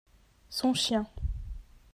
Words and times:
Son 0.49 0.73
chien. 0.73 1.05